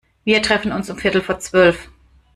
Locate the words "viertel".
0.97-1.21